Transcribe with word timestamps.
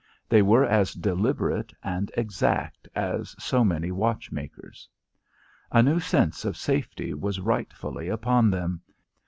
They 0.27 0.41
were 0.41 0.65
as 0.65 0.95
deliberate 0.95 1.71
and 1.83 2.11
exact 2.17 2.87
as 2.95 3.35
so 3.37 3.63
many 3.63 3.91
watchmakers. 3.91 4.89
A 5.71 5.83
new 5.83 5.99
sense 5.99 6.43
of 6.43 6.57
safety 6.57 7.13
was 7.13 7.39
rightfully 7.39 8.07
upon 8.09 8.49
them. 8.49 8.81